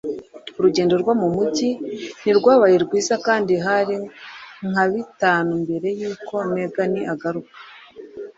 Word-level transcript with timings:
Urugendo 0.57 0.93
rwo 1.01 1.13
mu 1.21 1.27
mujyi 1.35 1.69
ntirwabaye 2.21 2.75
rwiza 2.85 3.15
kandi 3.25 3.53
hari 3.65 3.95
nka 4.69 4.85
bitanu 4.91 5.49
mbere 5.63 5.87
yuko 5.99 6.33
Megan 6.53 6.93
agaruka. 7.13 7.55